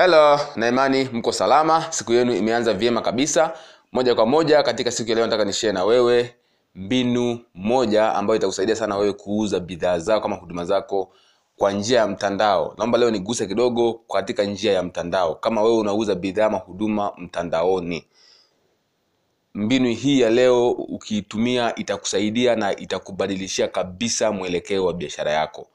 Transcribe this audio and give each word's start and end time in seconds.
Hello, 0.00 0.40
na 0.56 0.68
imani 0.68 1.04
mko 1.04 1.32
salama. 1.32 1.86
Siku 1.90 2.12
yenu 2.12 2.34
imeanza 2.34 2.74
vyema 2.74 3.00
kabisa. 3.00 3.52
Moja 3.92 4.14
kwa 4.14 4.26
moja 4.26 4.62
katika 4.62 4.90
siku 4.90 5.10
ya 5.10 5.16
leo 5.16 5.24
nataka 5.26 5.44
nishare 5.44 5.72
na 5.72 5.84
wewe 5.84 6.34
mbinu 6.74 7.38
moja 7.54 8.14
ambayo 8.14 8.36
itakusaidia 8.36 8.76
sana 8.76 8.96
wewe 8.96 9.12
kuuza 9.12 9.60
bidhaa 9.60 9.98
zako 9.98 10.20
kama 10.20 10.36
huduma 10.36 10.64
zako 10.64 11.12
kwa 11.56 11.72
njia 11.72 11.98
ya 12.00 12.06
mtandao. 12.06 12.74
Naomba 12.78 12.98
leo 12.98 13.10
niguse 13.10 13.46
kidogo 13.46 13.92
katika 14.12 14.44
njia 14.44 14.72
ya 14.72 14.82
mtandao. 14.82 15.34
Kama 15.34 15.62
wewe 15.62 15.76
unauza 15.78 16.14
bidhaa 16.14 16.46
ama 16.46 16.58
huduma 16.58 17.12
mtandaoni, 17.18 18.04
mbinu 19.54 19.88
hii 19.88 20.20
ya 20.20 20.30
leo 20.30 20.70
ukiitumia 20.70 21.74
itakusaidia 21.74 22.56
na 22.56 22.76
itakubadilishia 22.76 23.68
kabisa 23.68 24.32
mwelekeo 24.32 24.84
wa 24.84 24.92
biashara 24.92 25.32
yako, 25.32 25.66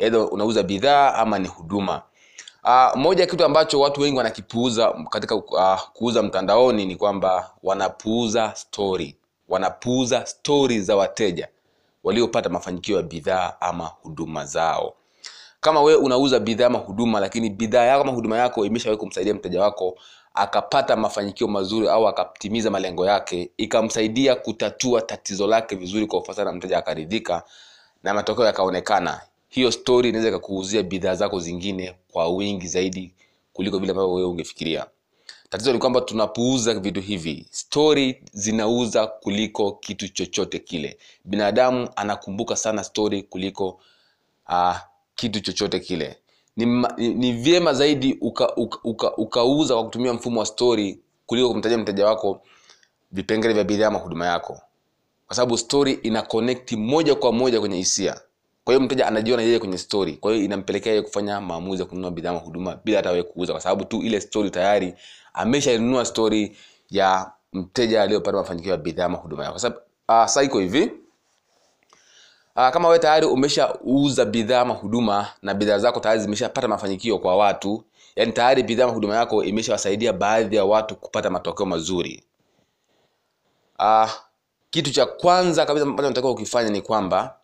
aidha 0.00 0.18
unauza 0.18 0.62
bidhaa 0.62 1.14
ama 1.14 1.38
ni 1.38 1.48
huduma. 1.48 2.02
Uh, 2.64 2.96
moja 2.96 3.20
ya 3.24 3.26
kitu 3.30 3.44
ambacho 3.44 3.80
watu 3.80 4.00
wengi 4.00 4.16
wanakipuuza 4.18 4.92
katika 5.10 5.34
uh, 5.34 5.80
kuuza 5.92 6.22
mtandaoni 6.22 6.86
ni 6.86 6.96
kwamba 6.96 7.50
wanapuuza 7.62 8.52
story, 8.54 9.16
wanapuuza 9.48 10.26
stori 10.26 10.80
za 10.80 10.96
wateja 10.96 11.48
waliopata 12.04 12.48
mafanikio 12.48 12.96
ya 12.96 13.02
bidhaa 13.02 13.52
ama 13.60 13.84
huduma 13.86 14.44
zao. 14.44 14.94
Kama 15.60 15.82
we 15.82 15.94
unauza 15.94 16.40
bidhaa 16.40 16.66
ama 16.66 16.78
huduma, 16.78 17.20
lakini 17.20 17.50
bidhaa 17.50 17.84
yako 17.84 18.02
ama 18.02 18.12
huduma 18.12 18.38
yako 18.38 18.66
imeshawahi 18.66 18.98
kumsaidia 19.00 19.34
mteja 19.34 19.60
wako 19.62 19.98
akapata 20.34 20.96
mafanikio 20.96 21.48
mazuri 21.48 21.88
au 21.88 22.08
akatimiza 22.08 22.70
malengo 22.70 23.06
yake, 23.06 23.50
ikamsaidia 23.56 24.34
kutatua 24.34 25.02
tatizo 25.02 25.46
lake 25.46 25.76
vizuri 25.76 26.06
kwa 26.06 26.18
ufasaha 26.20 26.44
na 26.44 26.52
mteja 26.52 26.78
akaridhika 26.78 27.42
na 28.02 28.14
matokeo 28.14 28.44
yakaonekana, 28.46 29.20
hiyo 29.52 29.72
story 29.72 30.08
inaweza 30.08 30.28
ikakuuzia 30.28 30.82
bidhaa 30.82 31.14
zako 31.14 31.38
zingine 31.40 31.94
kwa 32.08 32.28
wingi 32.28 32.68
zaidi 32.68 33.14
kuliko 33.52 33.78
vile 33.78 33.90
ambavyo 33.90 34.12
wewe 34.14 34.28
ungefikiria. 34.28 34.86
Tatizo 35.50 35.72
ni 35.72 35.78
kwamba 35.78 36.00
tunapuuza 36.00 36.74
vitu 36.74 37.00
hivi. 37.00 37.46
Story 37.50 38.22
zinauza 38.32 39.06
kuliko 39.06 39.72
kitu 39.72 40.08
chochote 40.08 40.58
kile. 40.58 40.98
Binadamu 41.24 41.88
anakumbuka 41.96 42.56
sana 42.56 42.84
story 42.84 43.22
kuliko 43.22 43.80
uh, 44.48 44.76
kitu 45.14 45.40
chochote 45.40 45.80
kile. 45.80 46.16
Ni, 46.56 46.66
ni, 46.96 47.08
ni 47.14 47.32
vyema 47.32 47.72
zaidi 47.74 48.18
ukauza 48.20 48.54
uka, 48.56 48.78
uka, 48.84 49.16
uka 49.16 49.44
kwa 49.74 49.84
kutumia 49.84 50.12
mfumo 50.12 50.40
wa 50.40 50.46
story 50.46 50.98
kuliko 51.26 51.48
kumtajia 51.48 51.78
mteja 51.78 52.06
wako 52.06 52.42
vipengele 53.12 53.54
vya 53.54 53.64
bidhaa 53.64 53.86
ama 53.86 53.98
huduma 53.98 54.26
yako 54.26 54.60
kwa 55.26 55.36
sababu 55.36 55.58
story 55.58 55.92
ina 55.92 56.22
connect 56.22 56.72
moja 56.72 57.14
kwa 57.14 57.32
moja 57.32 57.60
kwenye 57.60 57.76
hisia 57.76 58.20
kwa 58.64 58.74
hiyo 58.74 58.86
mteja 58.86 59.06
anajiona 59.06 59.42
yeye 59.42 59.58
kwenye 59.58 59.78
story. 59.78 60.12
Kwa 60.16 60.32
hiyo 60.32 60.44
inampelekea 60.44 60.92
yeye 60.92 61.02
kufanya 61.02 61.40
maamuzi 61.40 61.82
ya 61.82 61.88
kununua 61.88 62.10
bidhaa 62.10 62.30
huduma 62.30 62.78
bila 62.84 62.96
hata 62.98 63.10
wewe 63.10 63.22
kuuza 63.22 63.52
kwa 63.52 63.60
sababu 63.62 63.84
tu 63.84 64.02
ile 64.02 64.20
story 64.20 64.50
tayari 64.50 64.94
ameshanunua 65.34 66.04
story 66.04 66.56
ya 66.90 67.32
mteja 67.52 68.02
aliyopata 68.02 68.36
mafanikio 68.36 68.70
ya 68.70 68.76
bidhaa 68.76 69.04
ama 69.04 69.18
huduma 69.18 69.42
yako 69.44 69.52
kwa 69.52 69.60
sababu 69.60 69.80
uh, 70.08 70.14
sasa 70.14 70.42
iko 70.42 70.58
hivi. 70.58 70.92
Uh, 72.56 72.68
kama 72.70 72.88
wewe 72.88 72.98
tayari 72.98 73.26
umeshauza 73.26 74.24
bidhaa 74.24 74.60
ama 74.60 74.74
huduma 74.74 75.28
na 75.42 75.54
bidhaa 75.54 75.78
zako 75.78 76.00
tayari 76.00 76.20
zimeshapata 76.20 76.68
mafanikio 76.68 77.18
kwa 77.18 77.36
watu 77.36 77.84
yani 78.16 78.32
tayari 78.32 78.62
bidhaa 78.62 78.84
ama 78.84 78.92
huduma 78.92 79.16
yako 79.16 79.44
imeshawasaidia 79.44 80.12
baadhi 80.12 80.56
ya 80.56 80.64
watu 80.64 80.96
kupata 80.96 81.30
matokeo 81.30 81.66
mazuri. 81.66 82.24
Uh, 83.78 84.10
kitu 84.70 84.90
cha 84.92 85.06
kwanza 85.06 85.66
kabisa 85.66 85.86
ambacho 85.86 86.08
natakiwa 86.08 86.32
ukifanya 86.32 86.70
ni 86.70 86.82
kwamba 86.82 87.36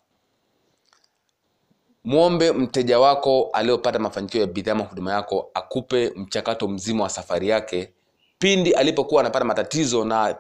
mwombe 2.05 2.53
mteja 2.53 3.01
wako 3.01 3.51
aliyopata 3.53 3.99
mafanikio 3.99 4.41
ya 4.41 4.47
bidhaa 4.47 4.75
huduma 4.75 5.13
yako 5.13 5.51
akupe 5.55 6.13
mchakato 6.17 6.69
mzima 6.69 7.03
wa 7.05 7.11
safari 7.11 7.49
yake 7.49 7.93
pindi 8.39 8.73
alipokuwa 8.73 9.21
anapata 9.21 9.45
matatizo 9.45 10.05
na 10.05 10.37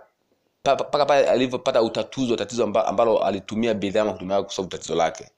pa- 0.63 0.77
pa- 0.77 0.85
mpaka 0.89 1.07
pale 1.07 1.29
alivyopata 1.31 1.83
utatuzi 1.83 2.33
wa 2.33 2.39
tatizo 2.39 2.65
ambalo 2.65 3.19
alitumia 3.19 3.75
bidhaa 3.75 4.03
ama 4.03 4.11
huduma 4.11 4.35
yako 4.35 4.47
kusolve 4.47 4.71
tatizo 4.71 4.95
lake. 4.95 5.31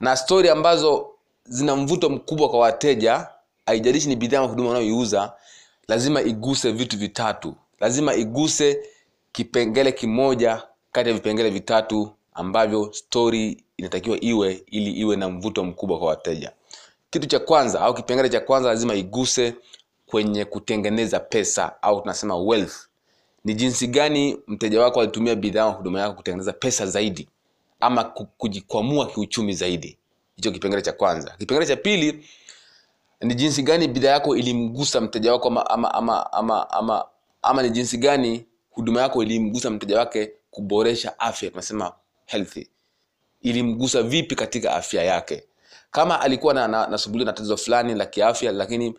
Na 0.00 0.16
stori 0.16 0.48
ambazo 0.48 1.10
zina 1.44 1.76
mvuto 1.76 2.08
mkubwa 2.10 2.48
kwa 2.48 2.58
wateja 2.58 3.28
haijalishi 3.66 4.08
ni 4.08 4.16
bidhaa 4.16 4.38
ama 4.38 4.46
huduma 4.48 4.70
unayoiuza 4.70 5.32
lazima 5.88 6.22
iguse 6.22 6.72
vitu 6.72 6.98
vitatu. 6.98 7.54
Lazima 7.80 8.14
iguse 8.14 8.80
kipengele 9.32 9.92
kimoja 9.92 10.62
kati 10.92 11.08
ya 11.08 11.14
vipengele 11.14 11.50
vitatu 11.50 12.10
ambavyo 12.34 12.92
stori 12.92 13.64
inatakiwa 13.76 14.18
iwe 14.24 14.64
ili 14.70 14.90
iwe 14.92 15.16
na 15.16 15.28
mvuto 15.28 15.64
mkubwa 15.64 15.98
kwa 15.98 16.08
wateja. 16.08 16.52
Kitu 17.10 17.26
cha 17.26 17.38
kwanza 17.38 17.80
au 17.80 17.94
kipengele 17.94 18.28
cha 18.28 18.40
kwanza 18.40 18.68
lazima 18.68 18.94
iguse 18.94 19.54
kwenye 20.06 20.44
kutengeneza 20.44 21.20
pesa 21.20 21.82
au 21.82 22.00
tunasema 22.00 22.36
wealth. 22.36 22.74
Ni 23.44 23.54
jinsi 23.54 23.86
gani 23.86 24.38
mteja 24.46 24.80
wako 24.82 25.00
alitumia 25.00 25.34
bidhaa 25.34 25.62
au 25.62 25.72
huduma 25.72 26.00
yako 26.00 26.14
kutengeneza 26.14 26.52
pesa 26.52 26.86
zaidi 26.86 27.28
ama 27.80 28.04
kujikwamua 28.38 29.06
kiuchumi 29.06 29.52
zaidi. 29.52 29.98
Hicho 30.36 30.50
kipengele 30.52 30.82
cha 30.82 30.92
kwanza. 30.92 31.34
Kipengele 31.38 31.66
cha 31.66 31.76
pili 31.76 32.26
ni 33.20 33.34
jinsi 33.34 33.62
gani 33.62 33.88
bidhaa 33.88 34.10
yako 34.10 34.36
ilimgusa 34.36 35.00
mteja 35.00 35.32
wako 35.32 35.48
ama, 35.48 35.70
ama, 35.70 35.94
ama, 35.94 36.32
ama, 36.32 36.70
ama, 36.70 37.04
ama 37.42 37.62
ni 37.62 37.70
jinsi 37.70 37.98
gani 37.98 38.46
huduma 38.70 39.00
yako 39.00 39.22
ilimgusa 39.22 39.70
mteja 39.70 39.98
wake 39.98 40.32
kuboresha 40.50 41.18
afya 41.18 41.50
tunasema 41.50 41.92
healthy 42.26 42.64
ilimgusa 43.42 44.02
vipi 44.02 44.34
katika 44.34 44.76
afya 44.76 45.02
yake. 45.02 45.44
Kama 45.90 46.20
alikuwa 46.20 46.54
na, 46.54 46.68
na, 46.68 46.86
na 46.86 47.24
tatizo 47.24 47.56
fulani 47.56 47.94
la 47.94 48.06
kiafya 48.06 48.52
lakini 48.52 48.94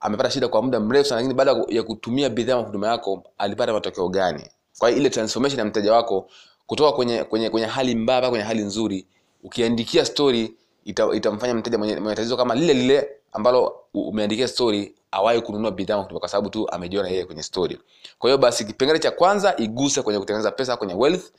amepata 0.00 0.30
shida 0.30 0.48
kwa 0.48 0.62
muda 0.62 0.80
mrefu 0.80 1.08
sana 1.08 1.20
lakini 1.20 1.34
baada 1.34 1.64
ya 1.68 1.82
kutumia 1.82 2.28
bidhaa 2.28 2.54
na 2.56 2.62
huduma 2.62 2.88
yako 2.88 3.22
alipata 3.38 3.72
matokeo 3.72 4.08
gani? 4.08 4.44
Kwa 4.78 4.88
hiyo 4.88 5.00
ile 5.00 5.10
transformation 5.10 5.58
ya 5.58 5.64
mteja 5.64 5.92
wako 5.92 6.28
kutoka 6.66 6.92
kwenye 6.92 7.24
kwenye 7.24 7.50
kwenye 7.50 7.66
hali 7.66 7.94
mbaya 7.94 8.28
kwenye 8.30 8.44
hali 8.44 8.62
nzuri 8.62 9.06
ukiandikia 9.42 10.04
story 10.04 10.54
ita, 10.84 11.08
itamfanya 11.14 11.54
mteja 11.54 11.78
mwenye, 11.78 11.94
mwenye 11.96 12.16
tatizo 12.16 12.36
kama 12.36 12.54
lile 12.54 12.74
lile 12.74 13.08
ambalo 13.32 13.76
umeandikia 13.94 14.48
story 14.48 14.94
awahi 15.10 15.40
kununua 15.40 15.70
bidhaa 15.70 16.02
kwa 16.04 16.28
sababu 16.28 16.50
tu 16.50 16.68
amejiona 16.70 17.08
yeye 17.08 17.24
kwenye 17.24 17.42
story. 17.42 17.78
Kwa 18.18 18.30
hiyo 18.30 18.38
basi 18.38 18.64
kipengele 18.64 18.98
cha 18.98 19.10
kwanza 19.10 19.54
iguse 19.56 20.02
kwenye 20.02 20.18
kutengeneza 20.20 20.50
pesa 20.50 20.76
kwenye 20.76 20.94
wealth 20.94 21.32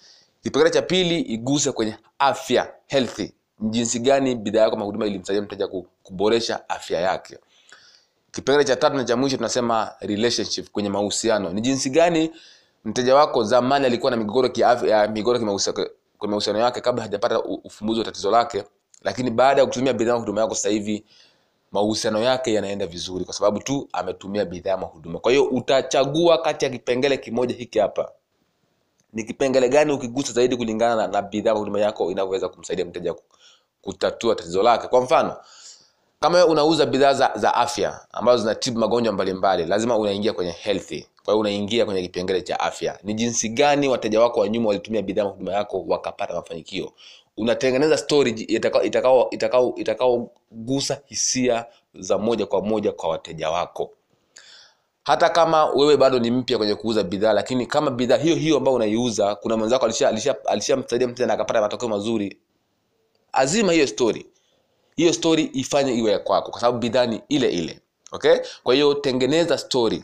kipengele 0.43 0.69
cha 0.69 0.81
pili 0.81 1.19
iguse 1.19 1.71
kwenye 1.71 1.95
afya 2.19 2.73
healthy. 2.87 3.29
Jinsi 3.59 3.99
gani 3.99 4.35
bidhaa 4.35 4.61
yako 4.61 4.75
mahuduma 4.77 5.05
ilimsaidia 5.07 5.41
mteja 5.43 5.67
kuboresha 6.03 6.69
afya 6.69 6.99
yake. 7.01 7.37
Kipengele 8.31 8.63
cha 8.65 8.75
tatu 8.75 8.95
na 8.97 9.03
cha 9.03 9.17
mwisho 9.17 9.37
tunasema 9.37 9.91
relationship 9.99 10.69
kwenye 10.71 10.89
mahusiano. 10.89 11.49
Ni 11.53 11.61
jinsi 11.61 11.89
gani 11.89 12.31
mteja 12.85 13.15
wako 13.15 13.43
zamani 13.43 13.85
alikuwa 13.85 14.11
na 14.11 14.17
migogoro 14.17 14.49
kiafya 14.49 14.97
ya 14.97 15.07
migogoro 15.07 15.59
kwa 16.17 16.27
mahusiano 16.27 16.59
yake 16.59 16.81
kabla 16.81 17.03
hajapata 17.03 17.43
ufumbuzi 17.43 17.99
wa 17.99 18.05
tatizo 18.05 18.31
lake 18.31 18.63
lakini 19.01 19.31
baada 19.31 19.61
ya 19.61 19.67
kutumia 19.67 19.93
bidhaa 19.93 20.13
huduma 20.13 20.41
yako 20.41 20.55
sasa 20.55 20.69
hivi 20.69 21.03
mahusiano 21.71 22.19
yake 22.19 22.53
yanaenda 22.53 22.87
vizuri 22.87 23.25
kwa 23.25 23.33
sababu 23.33 23.59
tu 23.59 23.89
ametumia 23.93 24.45
bidhaa 24.45 24.77
mahuduma. 24.77 25.19
kwa 25.19 25.31
hiyo 25.31 25.43
utachagua 25.45 26.37
kati 26.41 26.65
ya 26.65 26.71
kipengele 26.71 27.17
kimoja 27.17 27.55
hiki 27.55 27.79
hapa 27.79 28.11
ni 29.13 29.23
kipengele 29.23 29.69
gani 29.69 29.91
ukigusa 29.91 30.33
zaidi 30.33 30.57
kulingana 30.57 30.95
na, 30.95 31.07
na 31.07 31.21
bidhaa 31.21 31.51
huduma 31.51 31.79
yako 31.79 32.11
inavyoweza 32.11 32.49
kumsaidia 32.49 32.85
mteja 32.85 33.15
kutatua 33.81 34.35
tatizo 34.35 34.63
lake? 34.63 34.87
Kwa 34.87 35.01
mfano 35.01 35.35
kama 36.19 36.45
unauza 36.45 36.85
bidhaa 36.85 37.13
za, 37.13 37.31
za 37.35 37.55
afya 37.55 37.99
ambazo 38.11 38.37
zinatibu 38.41 38.79
magonjwa 38.79 39.13
mbalimbali 39.13 39.65
lazima 39.65 39.97
unaingia 39.97 40.33
kwenye 40.33 40.51
healthy. 40.51 41.01
Kwa 41.25 41.33
hiyo 41.33 41.39
unaingia 41.39 41.85
kwenye 41.85 42.01
kipengele 42.01 42.41
cha 42.41 42.59
afya. 42.59 42.99
Ni 43.03 43.13
jinsi 43.13 43.49
gani 43.49 43.87
wateja 43.87 44.21
wako 44.21 44.39
wa 44.39 44.49
nyuma 44.49 44.67
walitumia 44.67 45.01
bidhaa 45.01 45.23
huduma 45.23 45.51
yako 45.53 45.85
wakapata 45.87 46.33
mafanikio? 46.33 46.91
Unatengeneza 47.37 47.97
story 47.97 48.31
itakao 48.31 48.83
itakao 49.31 49.75
itakao 49.75 50.29
hisia 51.05 51.65
za 51.93 52.17
moja 52.17 52.45
kwa 52.45 52.61
moja 52.61 52.91
kwa 52.91 53.09
wateja 53.09 53.49
wako 53.49 53.91
hata 55.03 55.29
kama 55.29 55.65
wewe 55.65 55.97
bado 55.97 56.19
ni 56.19 56.31
mpya 56.31 56.57
kwenye 56.57 56.75
kuuza 56.75 57.03
bidhaa 57.03 57.33
lakini 57.33 57.65
kama 57.65 57.91
bidhaa 57.91 58.17
hiyo 58.17 58.35
hiyo 58.35 58.57
ambayo 58.57 58.75
unaiuza 58.75 59.35
kuna 59.35 59.57
mwenzako 59.57 59.85
alisha 59.85 60.09
alisha 60.09 60.35
alishamsaidia 60.45 61.07
mteja 61.07 61.27
na 61.27 61.33
akapata 61.33 61.61
matokeo 61.61 61.89
mazuri 61.89 62.37
azima 63.33 63.73
hiyo 63.73 63.87
story. 63.87 64.25
Hiyo 64.95 65.13
story 65.13 65.49
ifanye 65.53 65.93
iwe 65.93 66.11
ya 66.11 66.19
kwako 66.19 66.51
kwa 66.51 66.59
sababu 66.61 66.77
bidhaa 66.79 67.05
ni 67.05 67.21
ile 67.29 67.49
ile 67.49 67.79
okay? 68.11 68.35
Kwa 68.63 68.73
hiyo 68.73 68.93
tengeneza 68.93 69.57
story. 69.57 70.03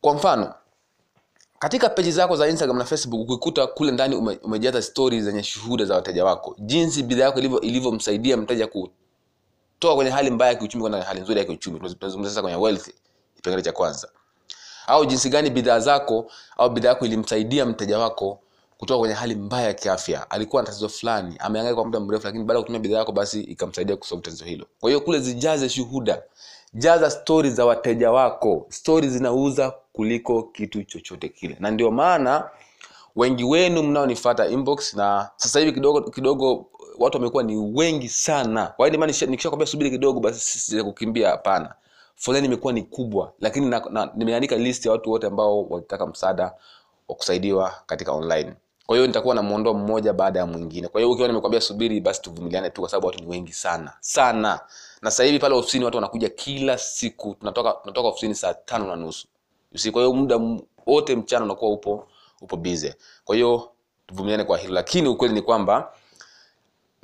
Kwa 0.00 0.14
mfano 0.14 0.54
katika 1.58 1.88
peji 1.88 2.12
zako 2.12 2.36
za 2.36 2.48
instagram 2.48 2.78
na 2.78 2.84
facebook 2.84 3.30
ukikuta 3.30 3.66
kule 3.66 3.92
ndani 3.92 4.16
ume, 4.16 4.38
umejaza 4.42 4.82
story 4.82 5.20
zenye 5.22 5.42
shuhuda 5.42 5.84
za 5.84 5.94
wateja 5.94 6.24
wako 6.24 6.56
jinsi 6.58 7.02
bidhaa 7.02 7.24
yako 7.24 7.38
ilivyo 7.38 7.60
ilivyomsaidia 7.60 8.36
mteja 8.36 8.66
kutoka 8.66 9.94
kwenye 9.94 10.10
hali 10.10 10.30
mbaya 10.30 10.52
ya 10.52 10.58
kiuchumi 10.58 10.80
kwenda 10.82 11.02
hali 11.02 11.20
nzuri 11.20 11.38
ya 11.38 11.44
kiuchumi 11.44 11.78
tunazungumza 11.78 12.30
sasa 12.30 12.42
kwenye 12.42 12.56
wealth 12.56 12.88
kipengele 13.46 13.62
cha 13.62 13.72
kwanza. 13.72 14.08
Au 14.86 15.06
jinsi 15.06 15.28
gani 15.30 15.50
bidhaa 15.50 15.78
zako 15.80 16.30
au 16.56 16.70
bidhaa 16.70 16.88
yako 16.88 17.06
ilimsaidia 17.06 17.66
mteja 17.66 17.98
wako 17.98 18.38
kutoka 18.78 18.98
kwenye 18.98 19.14
hali 19.14 19.34
mbaya 19.34 19.66
ya 19.66 19.74
kiafya. 19.74 20.30
Alikuwa 20.30 20.62
na 20.62 20.66
tatizo 20.66 20.88
fulani 20.88 21.36
ameangaika 21.38 21.74
kwa 21.74 21.84
muda 21.84 22.00
mrefu 22.00 22.26
lakini 22.26 22.44
baada 22.44 22.58
ya 22.58 22.62
kutumia 22.62 22.80
bidhaa 22.80 22.98
yako 22.98 23.12
basi 23.12 23.40
ikamsaidia 23.40 23.96
kusolve 23.96 24.22
tatizo 24.22 24.44
hilo. 24.44 24.66
Kwa 24.80 24.90
hiyo 24.90 25.00
kule 25.00 25.18
zijaze 25.20 25.68
shuhuda. 25.68 26.22
Jaza 26.74 27.10
stori 27.10 27.50
za 27.50 27.66
wateja 27.66 28.10
wako. 28.10 28.66
Stori 28.68 29.08
zinauza 29.08 29.74
kuliko 29.92 30.42
kitu 30.42 30.82
chochote 30.84 31.28
kile. 31.28 31.56
Na 31.60 31.70
ndio 31.70 31.90
maana 31.90 32.50
wengi 33.16 33.44
wenu 33.44 33.82
mnaonifata 33.82 34.46
inbox 34.46 34.94
na 34.94 35.30
sasa 35.36 35.60
hivi 35.60 35.72
kidogo 35.72 36.00
kidogo 36.10 36.66
watu 36.98 37.16
wamekuwa 37.18 37.42
ni 37.42 37.56
wengi 37.56 38.08
sana. 38.08 38.66
Kwa 38.66 38.88
hiyo 38.88 39.06
nikishakwambia 39.06 39.66
subiri 39.66 39.90
kidogo 39.90 40.20
basi 40.20 40.40
sisi 40.40 40.82
kukimbia 40.82 41.30
hapana 41.30 41.74
foleni 42.16 42.46
imekuwa 42.46 42.72
ni 42.72 42.82
kubwa 42.82 43.32
lakini 43.40 43.66
na, 43.66 43.82
na, 43.90 44.10
nimeandika 44.14 44.56
list 44.56 44.86
ya 44.86 44.92
watu 44.92 45.10
wote 45.10 45.26
ambao 45.26 45.62
wakitaka 45.64 46.06
msaada 46.06 46.52
wa 47.08 47.14
kusaidiwa 47.14 47.74
katika 47.86 48.12
online. 48.12 48.52
Kwa 48.86 48.96
hiyo 48.96 49.06
nitakuwa 49.06 49.34
na 49.34 49.42
mwondoa 49.42 49.74
mmoja 49.74 50.12
baada 50.12 50.38
ya 50.38 50.46
mwingine. 50.46 50.88
Kwa 50.88 51.00
hiyo 51.00 51.12
ukiwa 51.12 51.28
nimekwambia 51.28 51.60
subiri 51.60 52.00
basi 52.00 52.22
tuvumiliane 52.22 52.70
tu 52.70 52.80
kwa 52.80 52.90
sababu 52.90 53.06
watu 53.06 53.20
ni 53.24 53.26
wengi 53.30 53.52
sana. 53.52 53.92
Sana. 54.00 54.60
Na 55.02 55.10
sasa 55.10 55.24
hivi 55.24 55.38
pale 55.38 55.54
ofisini 55.54 55.84
watu 55.84 55.96
wanakuja 55.96 56.28
kila 56.28 56.78
siku. 56.78 57.34
Tunatoka 57.34 57.72
tunatoka 57.72 58.08
ofisini 58.08 58.34
saa 58.34 58.54
tano 58.54 58.86
na 58.86 58.96
nusu. 58.96 59.28
Kwa 59.92 60.02
hiyo 60.02 60.12
muda 60.14 60.40
wote 60.86 61.16
mchana 61.16 61.44
unakuwa 61.44 61.70
upo 61.72 62.06
upo 62.40 62.56
busy. 62.56 62.92
Kwa 63.24 63.34
hiyo 63.36 63.70
tuvumiliane 64.06 64.44
kwa 64.44 64.58
hilo. 64.58 64.74
Lakini 64.74 65.08
ukweli 65.08 65.34
ni 65.34 65.42
kwamba 65.42 65.92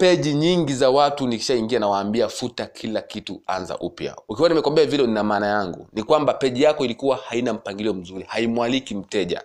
peji 0.03 0.35
nyingi 0.35 0.75
za 0.75 0.91
watu 0.91 1.27
nikishaingia 1.27 1.79
nawaambia 1.79 2.29
futa 2.29 2.67
kila 2.67 3.03
kitu 3.03 3.43
anza 3.47 3.79
upya. 3.79 4.17
Ukiwa 4.29 4.49
nimekwambia 4.49 4.87
vile 4.87 5.07
nina 5.07 5.25
maana 5.25 5.47
yangu 5.47 5.87
ni 5.93 6.03
kwamba 6.03 6.35
peji 6.35 6.63
yako 6.63 6.85
ilikuwa 6.85 7.17
haina 7.17 7.53
mpangilio 7.53 7.95
mzuri 7.95 8.25
haimwaliki 8.29 8.95
mteja. 8.95 9.43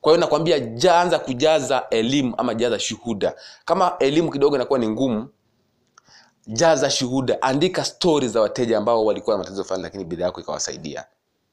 Kwa 0.00 0.12
hiyo 0.12 0.20
nakwambia 0.20 0.60
jaanza 0.60 1.18
kujaza 1.18 1.86
elimu 1.90 2.34
ama 2.38 2.54
jaza 2.54 2.78
shuhuda. 2.78 3.34
Kama 3.64 3.96
elimu 3.98 4.30
kidogo 4.30 4.56
inakuwa 4.56 4.78
ni 4.78 4.88
ngumu 4.88 5.28
jaza 6.46 6.90
shuhuda 6.90 7.42
andika 7.42 7.84
stori 7.84 8.28
za 8.28 8.40
wateja 8.40 8.78
ambao 8.78 9.04
walikuwa 9.04 9.34
na 9.36 9.38
matatizo 9.38 9.64
fulani 9.64 9.82
lakini 9.82 10.04
bidhaa 10.04 10.24
yako 10.24 10.40
ikawasaidia. 10.40 11.04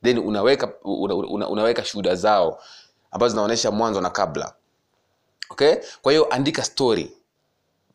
Then 0.03 0.17
unaweka 0.17 0.73
una, 0.83 1.15
una, 1.15 1.49
unaweka 1.49 1.85
shuhuda 1.85 2.15
zao 2.15 2.59
ambazo 3.11 3.29
zinaonyesha 3.29 3.71
mwanzo 3.71 4.01
na 4.01 4.09
kabla. 4.09 4.53
Okay? 5.49 5.75
Kwa 6.01 6.11
hiyo 6.11 6.27
andika 6.33 6.63
story 6.63 7.16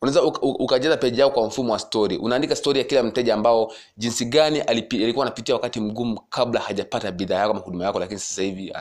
unaweza 0.03 0.23
ukajaza 0.41 0.97
peji 0.97 1.21
yako 1.21 1.33
kwa 1.33 1.47
mfumo 1.47 1.73
wa 1.73 1.79
story. 1.79 2.17
Unaandika 2.17 2.55
story 2.55 2.79
ya 2.79 2.85
kila 2.85 3.03
mteja 3.03 3.33
ambao 3.33 3.71
jinsi 3.97 4.25
gani 4.25 4.61
alikuwa 4.61 5.25
anapitia 5.25 5.55
wakati 5.55 5.79
mgumu 5.79 6.19
kabla 6.29 6.59
hajapata 6.59 7.11
bidhaa 7.11 7.35
yako 7.35 7.51
ama 7.51 7.59
huduma 7.59 7.85
yako 7.85 7.99
lakini 7.99 8.19
sasa 8.19 8.41
hivi 8.41 8.73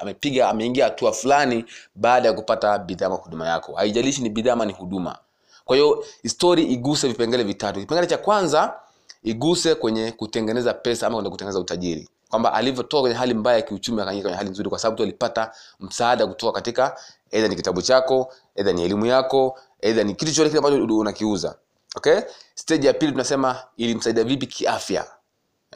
amepiga 0.00 0.44
am, 0.44 0.50
am, 0.50 0.56
ameingia 0.56 0.84
hatua 0.84 1.12
fulani 1.12 1.64
baada 1.94 2.28
ya 2.28 2.34
kupata 2.34 2.78
bidhaa 2.78 3.06
ama 3.06 3.14
huduma 3.14 3.48
yako. 3.48 3.72
Haijalishi 3.74 4.22
ni 4.22 4.30
bidhaa 4.30 4.52
ama 4.52 4.64
ni 4.64 4.72
huduma. 4.72 5.18
Kwa 5.64 5.76
hiyo 5.76 6.04
story 6.26 6.64
iguse 6.64 7.08
vipengele 7.08 7.42
vitatu. 7.44 7.80
Kipengele 7.80 8.06
cha 8.06 8.18
kwanza 8.18 8.74
iguse 9.22 9.74
kwenye 9.74 10.12
kutengeneza 10.12 10.74
pesa 10.74 11.06
ama 11.06 11.16
kwenye 11.16 11.30
kutengeneza 11.30 11.60
utajiri. 11.60 12.08
Kwamba 12.30 12.52
alivyotoka 12.52 13.00
kwenye 13.00 13.16
hali 13.16 13.34
mbaya 13.34 13.56
ya 13.56 13.62
kiuchumi 13.62 14.00
akaingia 14.02 14.22
kwenye 14.22 14.36
hali 14.36 14.50
nzuri 14.50 14.68
kwa 14.68 14.78
sababu 14.78 14.96
tu 14.96 15.02
alipata 15.02 15.52
msaada 15.80 16.26
kutoka 16.26 16.52
katika 16.52 16.96
aidha 17.32 17.48
ni 17.48 17.56
kitabu 17.56 17.82
chako 17.82 18.32
aidha 18.56 18.72
ni 18.72 18.82
elimu 18.84 19.06
yako 19.06 19.58
aidha 19.82 20.04
ni 20.04 20.14
kitu 20.14 20.30
chochote 20.32 20.48
kile 20.48 20.58
ambacho 20.58 20.98
unakiuza. 20.98 21.56
Okay? 21.96 22.20
Stage 22.54 22.86
ya 22.86 22.92
pili 22.94 23.12
tunasema 23.12 23.58
ilimsaidia 23.76 24.24
vipi 24.24 24.46
kiafya? 24.46 25.06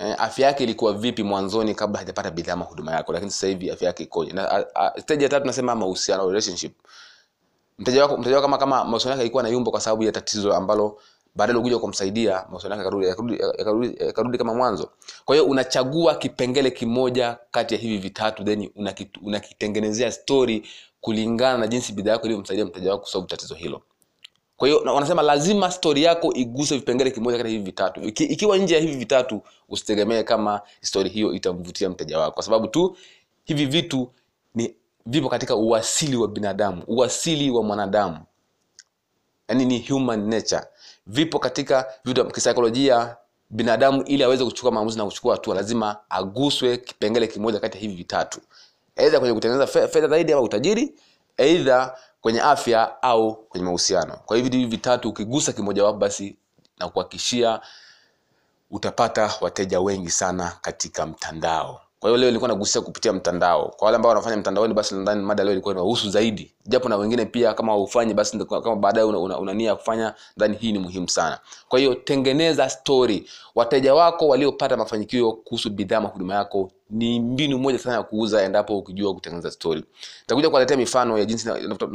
Eh, 0.01 0.15
afya 0.19 0.47
yake 0.47 0.65
ilikuwa 0.65 0.93
vipi 0.93 1.23
mwanzoni 1.23 1.75
kabla 1.75 1.99
hajapata 1.99 2.31
bidhaa 2.31 2.53
ama 2.53 2.65
huduma 2.65 2.93
yako? 2.93 3.13
Lakini 3.13 3.31
sasa 3.31 3.47
hivi 3.47 3.71
afya 3.71 3.87
yake 3.87 4.03
ikoje? 4.03 4.33
Na 4.33 4.51
a, 4.51 4.65
a, 4.75 5.01
stage 5.01 5.23
ya 5.25 5.29
tatu 5.31 5.41
tunasema 5.41 5.75
mahusiano 5.75 6.29
relationship. 6.29 6.73
Mteja 7.79 8.03
wako 8.03 8.17
mteja 8.17 8.37
wako 8.37 8.45
kama 8.49 8.59
kama 8.59 8.85
mahusiano 8.85 9.11
yake 9.13 9.23
ilikuwa 9.23 9.43
na 9.43 9.49
yumbo 9.49 9.71
kwa 9.71 9.81
sababu 9.81 10.03
ya 10.03 10.13
tatizo 10.13 10.55
ambalo 10.55 10.99
baadaye 11.35 11.59
ulikuja 11.59 11.79
kumsaidia 11.79 12.45
mahusiano 12.49 12.75
yake 12.77 13.07
yakarudi 13.07 13.39
yakarudi 13.59 13.97
yakarudi 14.07 14.39
kama 14.39 14.55
mwanzo. 14.55 14.91
Kwa 15.25 15.37
hiyo 15.37 15.47
unachagua 15.49 16.15
kipengele 16.15 16.71
kimoja 16.71 17.39
kati 17.51 17.75
ya 17.75 17.81
hivi 17.81 17.99
vitatu 17.99 18.45
then 18.45 18.71
unakitengenezea 19.23 20.07
una 20.07 20.13
story 20.13 20.69
kulingana 21.01 21.59
na 21.59 21.67
jinsi 21.67 21.93
bidhaa 21.93 22.11
yako 22.13 22.25
ilivyomsaidia 22.25 22.65
mteja 22.67 22.91
wako 22.91 23.03
kusolve 23.03 23.27
tatizo 23.27 23.55
hilo 23.55 23.83
kwa 24.61 24.69
hiyo 24.69 24.81
wanasema 24.81 25.23
lazima 25.23 25.71
stori 25.71 26.03
yako 26.03 26.33
iguse 26.35 26.77
vipengele 26.77 27.11
kimoja 27.11 27.39
kati 27.39 27.51
hivi 27.51 27.65
vitatu. 27.65 28.01
Iki, 28.01 28.25
ikiwa 28.25 28.59
nje 28.59 28.75
ya 28.75 28.81
hivi 28.81 28.97
vitatu 28.97 29.43
usitegemee 29.69 30.23
kama 30.23 30.61
stori 30.81 31.11
hiyo 31.11 31.33
itamvutia 31.33 31.91
mteja 31.91 32.19
wako. 32.19 32.33
Kwa 32.33 32.43
sababu 32.43 32.67
tu 32.69 32.97
hivi 33.45 33.67
vitu 33.67 34.11
ni 34.55 34.75
vipo 35.07 35.29
katika 35.29 35.57
uasili 35.57 36.17
wa 36.17 36.29
binadamu 36.29 36.83
uasili 36.87 37.51
wa 37.51 37.63
mwanadamu. 37.63 38.19
Yaani 39.49 39.65
ni 39.65 39.89
human 39.89 40.29
nature. 40.29 40.63
Vipo 41.07 41.39
katika 41.39 41.87
vitu 42.05 42.25
kisaikolojia 42.27 43.17
binadamu 43.51 44.03
ili 44.03 44.23
aweze 44.25 44.45
kuchukua 44.45 44.71
maamuzi 44.73 44.99
na 44.99 45.05
kuchukua 45.05 45.35
hatua 45.35 45.55
lazima 45.55 45.97
aguswe 46.11 46.77
kipengele 46.77 47.27
kimoja 47.27 47.61
kati 47.61 47.77
ya 47.77 47.83
hivi 47.83 47.95
vitatu. 47.95 48.41
Aidha 48.97 49.19
kwenye 49.19 49.35
kutengeneza 49.35 49.67
fedha 49.89 50.09
zaidi 50.09 50.33
ama 50.33 50.43
utajiri 50.43 50.95
aidha 51.39 51.97
kwenye 52.21 52.41
afya 52.41 53.03
au 53.03 53.35
kwenye 53.37 53.65
mahusiano. 53.67 54.19
Kwa 54.27 54.37
hivi 54.37 54.51
hivi 54.57 54.67
vitatu 54.71 55.09
ukigusa 55.09 55.53
kimojawapo 55.53 55.99
basi 55.99 56.37
na 56.79 56.89
kuhakikishia 56.89 57.61
utapata 58.71 59.31
wateja 59.41 59.81
wengi 59.81 60.11
sana 60.11 60.53
katika 60.61 61.07
mtandao. 61.07 61.81
Kwa 62.01 62.11
hiyo 62.11 62.19
leo 62.21 62.29
nilikuwa 62.29 62.49
nagusia 62.49 62.81
kupitia 62.81 63.13
mtandao. 63.13 63.69
Kwa 63.77 63.87
wale 63.87 63.97
ambao 63.97 64.09
wanafanya 64.09 64.37
mtandaoni 64.37 64.75
basi 64.75 64.95
nadhani 64.95 65.23
mada 65.23 65.45
leo 65.45 65.53
ilikuwa 65.53 65.75
inahusu 65.75 66.11
zaidi. 66.11 66.53
Japo 66.67 66.89
na 66.89 66.97
wengine 66.97 67.25
pia 67.27 67.55
kama 67.55 67.73
haufanyi 67.73 68.15
basi 68.15 68.39
kama 68.45 68.77
baadaye 68.77 69.07
una, 69.07 69.19
una, 69.19 69.39
una 69.39 69.53
nia 69.55 69.69
ya 69.69 69.77
kufanya 69.77 70.15
nadhani 70.37 70.57
hii 70.59 70.73
ni 70.73 70.79
muhimu 70.79 71.09
sana. 71.09 71.39
Kwa 71.69 71.79
hiyo 71.79 71.95
tengeneza 71.95 72.71
story. 72.71 73.31
Wateja 73.55 73.95
wako 73.95 74.29
waliopata 74.29 74.77
mafanikio 74.77 75.33
kuhusu 75.33 75.71
bidhaa 75.71 76.01
mahuduma 76.01 76.35
yako 76.35 76.71
ni 76.91 77.21
mbinu 77.21 77.59
moja 77.59 77.79
sana 77.79 77.97
ya 77.97 78.03
kuuza 78.03 78.43
endapo 78.43 78.79
ukijua 78.79 79.15
kutengeneza 79.15 79.51
story. 79.51 79.85
Nitakuja 80.21 80.49
kuwaletea 80.49 80.77
mifano 80.77 81.19
ya 81.19 81.25
jinsi 81.25 81.49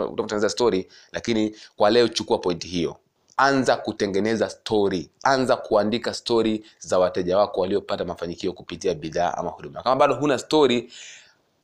kutengeneza 0.09 0.50
story 0.50 0.88
lakini 1.12 1.56
kwa 1.75 1.89
leo 1.89 2.07
chukua 2.07 2.38
pointi 2.38 2.68
hiyo. 2.68 2.95
Anza 3.38 3.75
kutengeneza 3.75 4.50
story. 4.50 5.09
Anza 5.24 5.56
kuandika 5.56 6.13
story 6.13 6.65
za 6.80 7.00
wateja 7.00 7.38
wako 7.38 7.62
waliopata 7.62 8.06
mafanikio 8.06 8.53
kupitia 8.53 8.94
bidhaa 8.94 9.33
ama 9.38 9.50
huduma. 9.50 9.83
Kama 9.83 9.95
bado 9.95 10.15
huna 10.15 10.38
story 10.38 10.92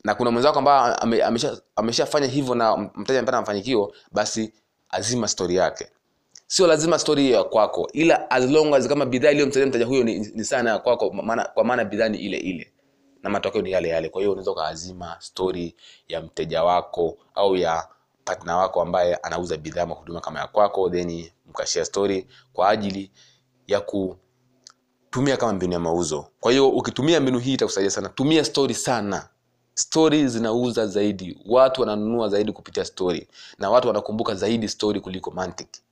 na 0.04 0.14
kuna 0.14 0.30
mwenzako 0.30 0.58
ambaye 0.58 1.22
ameshafanya 1.24 1.60
amesha, 1.76 2.06
hivyo 2.26 2.54
na 2.54 2.76
mteja 2.76 3.18
amepata 3.18 3.40
mafanikio 3.40 3.92
basi 4.12 4.52
azima 4.90 5.28
story 5.28 5.56
yake. 5.56 5.86
Sio 6.46 6.66
lazima 6.66 6.98
story 6.98 7.30
ya 7.32 7.44
kwako 7.44 7.90
ila 7.92 8.30
as 8.30 8.50
long 8.50 8.74
as 8.74 8.88
kama 8.88 9.06
bidhaa 9.06 9.30
iliyomsaidia 9.30 9.66
mteja 9.68 9.86
huyo 9.86 10.04
ni, 10.04 10.18
ni 10.18 10.44
sana 10.44 10.78
kwako 10.78 11.10
kwa 11.54 11.64
maana 11.64 11.84
bidhaa 11.84 12.08
ni 12.08 12.18
ile 12.18 12.36
ile 12.36 12.71
na 13.22 13.30
matokeo 13.30 13.62
ni 13.62 13.70
yale 13.70 13.88
yale. 13.88 14.08
Kwa 14.08 14.20
hiyo 14.20 14.32
unaweza 14.32 14.50
ukaazima 14.50 15.16
stori 15.18 15.74
ya 16.08 16.20
mteja 16.20 16.64
wako 16.64 17.18
au 17.34 17.56
ya 17.56 17.88
partner 18.24 18.54
wako 18.56 18.82
ambaye 18.82 19.14
anauza 19.14 19.56
bidhaa 19.56 19.82
ama 19.82 19.94
huduma 19.94 20.20
kama 20.20 20.40
ya 20.40 20.46
kwako 20.46 20.90
then 20.90 21.30
mkashare 21.46 21.84
story 21.84 22.26
kwa 22.52 22.68
ajili 22.68 23.10
ya 23.66 23.80
kutumia 23.80 25.36
kama 25.36 25.52
mbinu 25.52 25.72
ya 25.72 25.80
mauzo. 25.80 26.26
Kwa 26.40 26.52
hiyo 26.52 26.68
ukitumia 26.68 27.20
mbinu 27.20 27.38
hii 27.38 27.52
itakusaidia 27.54 27.90
sana. 27.90 28.08
Tumia 28.08 28.44
story 28.44 28.74
sana. 28.74 29.28
Story 29.74 30.28
zinauza 30.28 30.86
zaidi. 30.86 31.38
Watu 31.46 31.80
wananunua 31.80 32.28
zaidi 32.28 32.52
kupitia 32.52 32.84
story. 32.84 33.28
Na 33.58 33.70
watu 33.70 33.88
wanakumbuka 33.88 34.34
zaidi 34.34 34.68
story 34.68 35.00
kuliko 35.00 35.30
mantiki 35.30 35.82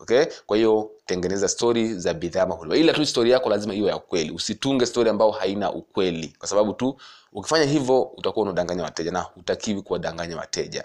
okay? 0.00 0.24
Kwa 0.46 0.56
hiyo 0.56 0.90
tengeneza 1.10 1.48
stori 1.48 1.94
za 1.94 2.14
bidhaa 2.14 2.42
ama 2.42 2.76
ila 2.76 2.92
tu 2.92 3.06
stori 3.06 3.30
yako 3.30 3.50
lazima 3.50 3.74
iwe 3.74 3.88
ya 3.88 3.96
ukweli. 3.96 4.30
Usitunge 4.30 4.86
stori 4.86 5.10
ambayo 5.10 5.30
haina 5.30 5.72
ukweli. 5.72 6.34
Kwa 6.38 6.48
sababu 6.48 6.72
tu 6.72 6.96
ukifanya 7.32 7.64
hivyo 7.64 8.02
utakuwa 8.02 8.42
unadanganya 8.44 8.82
wateja 8.82 9.10
na 9.10 9.20
hutakiwi 9.20 9.82
kuwadanganya 9.82 10.36
wateja. 10.36 10.84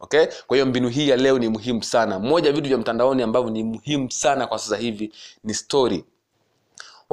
Okay? 0.00 0.26
Kwa 0.46 0.56
hiyo 0.56 0.66
mbinu 0.66 0.88
hii 0.88 1.08
ya 1.08 1.16
leo 1.16 1.38
ni 1.38 1.48
muhimu 1.48 1.82
sana. 1.82 2.18
Moja 2.18 2.52
vitu 2.52 2.68
vya 2.68 2.78
mtandaoni 2.78 3.22
ambavyo 3.22 3.50
ni 3.50 3.62
muhimu 3.64 4.10
sana 4.10 4.46
kwa 4.46 4.58
sasa 4.58 4.76
hivi 4.76 5.12
ni 5.44 5.54
story 5.54 6.04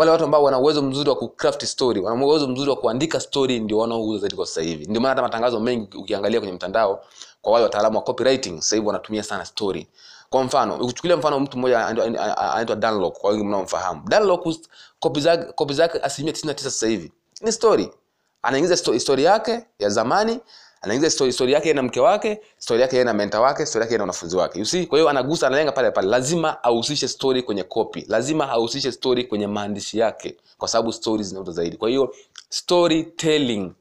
wale 0.01 0.11
watu 0.11 0.23
ambao 0.23 0.43
wana 0.43 0.59
uwezo 0.59 0.81
mzuri 0.81 1.09
wa 1.09 1.15
kucraft 1.15 1.65
story 1.65 2.01
wana 2.01 2.25
uwezo 2.25 2.47
mzuri 2.47 2.69
wa 2.69 2.75
kuandika 2.75 3.19
story 3.19 3.59
ndio 3.59 3.77
wanaouza 3.77 4.19
zaidi 4.19 4.35
kwa 4.35 4.45
sasa 4.45 4.61
hivi. 4.61 4.85
Ndio 4.85 5.01
maana 5.01 5.09
hata 5.09 5.21
matangazo 5.21 5.59
mengi 5.59 5.97
ukiangalia 5.97 6.39
kwenye 6.39 6.53
mtandao 6.53 7.03
kwa 7.41 7.53
wale 7.53 7.63
wataalamu 7.63 7.97
wa 7.97 8.03
copywriting 8.03 8.61
sasa 8.61 8.75
hivi 8.75 8.87
wanatumia 8.87 9.23
sana 9.23 9.45
story. 9.45 9.87
Kwa 10.29 10.43
mfano 10.43 10.75
ukichukulia 10.75 11.17
mfano 11.17 11.39
mtu 11.39 11.57
mmoja 11.57 11.87
anaitwa 11.87 12.75
Dunlop 12.75 13.17
kwa 13.17 13.29
wengi 13.31 13.43
mnaomfahamu. 13.43 14.01
Dunlop 14.09 14.47
copy 14.99 15.19
zake 15.21 15.43
copy 15.53 15.73
zake 15.73 15.99
asilimia 15.99 16.33
99 16.33 16.57
sasa 16.57 16.87
hivi. 16.87 17.11
Ni 17.41 17.51
story. 17.51 17.91
Anaingiza 18.41 18.77
story, 18.77 18.99
story 18.99 19.23
yake 19.23 19.65
ya 19.79 19.89
zamani 19.89 20.39
anaingiza 20.81 21.09
story, 21.09 21.33
story 21.33 21.53
yake 21.53 21.73
na 21.73 21.81
mke 21.81 21.99
wake 21.99 22.41
story 22.57 22.81
yake 22.81 23.03
na 23.03 23.13
mentor 23.13 23.41
wake 23.41 23.65
story 23.65 23.83
yake 23.83 23.97
na 23.97 24.03
wanafunzi 24.03 24.37
wake. 24.37 24.59
You 24.59 24.65
see? 24.65 24.85
Kwa 24.85 24.97
hiyo 24.97 25.09
anagusa 25.09 25.47
analenga 25.47 25.71
pale 25.71 25.91
pale. 25.91 26.07
Lazima 26.07 26.63
ahusishe 26.63 27.07
story 27.07 27.43
kwenye 27.43 27.63
copy. 27.63 28.05
Lazima 28.07 28.49
ahusishe 28.49 28.91
story 28.91 29.23
kwenye 29.23 29.47
maandishi 29.47 29.99
yake 29.99 30.37
kwa 30.57 30.67
sababu 30.67 30.93
stories 30.93 31.27
zinauza 31.27 31.51
zaidi. 31.51 31.77
Kwa 31.77 31.89
hiyo 31.89 32.15
storytelling 32.49 33.71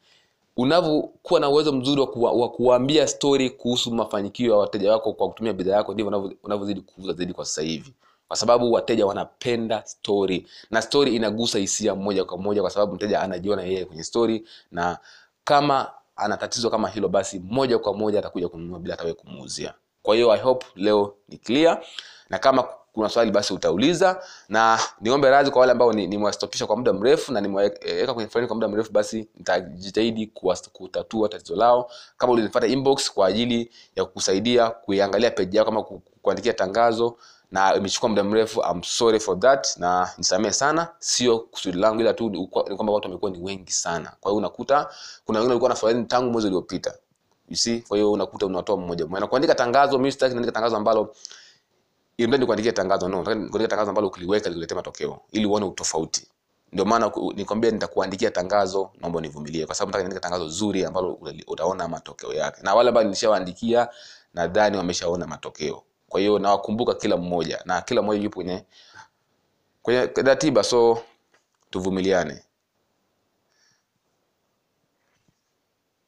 unavyokuwa 0.56 1.40
na 1.40 1.48
uwezo 1.48 1.72
mzuri 1.72 2.00
wa 2.16 2.48
kuambia 2.50 3.06
story 3.08 3.50
kuhusu 3.50 3.90
mafanikio 3.94 4.50
ya 4.52 4.56
wateja 4.56 4.92
wako 4.92 5.12
kwa 5.12 5.28
kutumia 5.28 5.52
bidhaa 5.52 5.76
yako 5.76 5.94
ndivyo 5.94 6.32
unavyozidi 6.42 6.80
kuuza 6.80 7.12
zaidi 7.12 7.32
kwa 7.32 7.44
sasa 7.44 7.62
hivi. 7.62 7.92
Kwa 8.28 8.36
sababu 8.36 8.72
wateja 8.72 9.06
wanapenda 9.06 9.82
story 9.86 10.46
na 10.70 10.82
story 10.82 11.16
inagusa 11.16 11.58
hisia 11.58 11.94
moja 11.94 12.24
kwa 12.24 12.38
moja 12.38 12.60
kwa 12.60 12.70
sababu 12.70 12.94
mteja 12.94 13.20
anajiona 13.20 13.62
yeye 13.62 13.84
kwenye 13.84 14.04
story 14.04 14.44
na 14.72 14.98
kama 15.44 15.90
ana 16.20 16.36
tatizo 16.36 16.70
kama 16.70 16.88
hilo 16.88 17.08
basi 17.08 17.38
moja 17.44 17.78
kwa 17.78 17.94
moja 17.94 18.18
atakuja 18.18 18.48
kununua 18.48 18.78
bila 18.78 18.96
hata 18.96 19.14
kumuuzia. 19.14 19.74
Kwa 20.02 20.14
hiyo 20.14 20.32
i 20.32 20.40
hope 20.40 20.66
leo 20.76 21.14
ni 21.28 21.38
clear. 21.38 21.82
Na 22.30 22.38
kama 22.38 22.62
kuna 22.92 23.08
swali 23.08 23.30
basi 23.30 23.54
utauliza. 23.54 24.22
Na 24.48 24.78
niombe 25.00 25.30
radhi 25.30 25.50
kwa 25.50 25.60
wale 25.60 25.72
ambao 25.72 25.92
nimewastopisha 25.92 26.64
ni 26.64 26.66
kwa 26.66 26.76
muda 26.76 26.92
mrefu 26.92 27.32
na 27.32 27.40
nimeweka 27.40 28.14
kwenye 28.14 28.28
foleni 28.30 28.46
kwa 28.48 28.56
muda 28.56 28.68
mrefu 28.68 28.92
basi 28.92 29.28
nitajitahidi 29.36 30.26
kutatua 30.72 31.28
tatizo 31.28 31.56
lao. 31.56 31.90
Kama 32.18 32.32
ulinifuata 32.32 32.66
inbox 32.66 33.12
kwa 33.12 33.26
ajili 33.26 33.70
ya 33.96 34.04
kukusaidia 34.04 34.70
kuiangalia 34.70 35.30
peji 35.30 35.56
yako 35.56 35.70
kama 35.70 35.82
kuandikia 36.22 36.52
tangazo 36.52 37.16
na 37.50 37.74
imechukua 37.74 38.08
muda 38.08 38.24
mrefu 38.24 38.60
I'm 38.72 38.82
sorry 38.82 39.20
for 39.20 39.40
that 39.40 39.76
na 39.76 40.10
nisamee 40.18 40.50
sana. 40.50 40.88
Sio 40.98 41.38
kusudi 41.38 41.78
langu 41.78 42.00
ila 42.00 42.14
tu 42.14 42.30
ni 42.30 42.46
kwamba 42.46 42.92
watu 42.92 43.08
wamekuwa 43.08 43.30
ni 43.30 43.38
wengi 43.38 43.72
sana. 43.72 44.12
Kwa 44.20 44.30
hiyo 44.30 44.38
unakuta 44.38 44.88
kuna 45.24 45.38
wengine 45.38 45.48
walikuwa 45.52 45.68
na 45.68 45.74
foleni 45.74 46.04
tangu 46.04 46.30
mwezi 46.30 46.46
uliopita. 46.48 46.94
You 47.48 47.56
see? 47.56 47.80
Kwa 47.80 47.96
hiyo 47.96 48.12
unakuta 48.12 48.46
unatoa 48.46 48.76
mmoja 48.76 49.06
mmoja. 49.06 49.20
Na 49.20 49.26
kuandika 49.26 49.54
tangazo 49.54 49.98
mimi 49.98 50.12
sitaki 50.12 50.34
niandike 50.34 50.52
tangazo 50.54 50.76
ambalo 50.76 51.14
ili 52.16 52.38
nikuandikie 52.38 52.72
tangazo 52.72 53.08
no. 53.08 53.22
Kuandika 53.22 53.68
tangazo 53.68 53.88
ambalo 53.90 54.08
ukiliweka 54.08 54.48
likuletea 54.48 54.76
matokeo 54.76 55.20
ili 55.32 55.46
uone 55.46 55.64
utofauti. 55.66 56.26
Ndio 56.72 56.84
maana 56.84 57.12
nikwambia 57.34 57.70
nitakuandikia 57.70 58.30
tangazo 58.30 58.90
naomba 59.00 59.18
univumilie 59.18 59.66
kwa 59.66 59.74
sababu 59.74 59.88
nataka 59.90 60.02
niandike 60.02 60.20
tangazo 60.20 60.48
zuri 60.48 60.84
ambalo 60.84 61.18
utaona 61.46 61.88
matokeo 61.88 62.32
yake. 62.34 62.62
Na 62.62 62.74
wale 62.74 62.88
ambao 62.88 63.02
nilishawaandikia 63.04 63.88
nadhani 64.34 64.76
wameshaona 64.76 65.26
matokeo 65.26 65.82
kwa 66.10 66.20
hiyo 66.20 66.38
nawakumbuka 66.38 66.94
kila 66.94 67.16
mmoja 67.16 67.62
na 67.64 67.82
kila 67.82 68.02
mmoja 68.02 68.22
yupo 68.22 68.34
kwenye 68.34 68.64
kwenye 69.82 70.06
ratiba 70.14 70.62
so 70.62 71.02
tuvumiliane 71.70 72.42